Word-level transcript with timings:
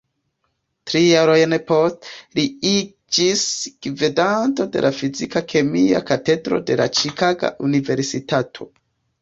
Tri 0.91 1.01
jarojn 1.07 1.57
poste, 1.71 2.13
li 2.39 2.45
iĝis 2.69 3.43
gvidanto 3.89 4.67
de 4.77 4.83
la 4.87 4.93
fizika-kemia 5.03 6.03
katedro 6.11 6.63
de 6.71 6.79
la 6.83 6.89
Ĉikaga 7.01 7.55
Universitato. 7.71 8.69